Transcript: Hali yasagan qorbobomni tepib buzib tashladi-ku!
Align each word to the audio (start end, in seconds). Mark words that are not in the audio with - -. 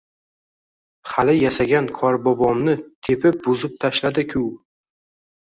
Hali 1.11 1.35
yasagan 1.41 1.89
qorbobomni 1.99 2.75
tepib 3.09 3.39
buzib 3.49 3.79
tashladi-ku! 3.87 4.43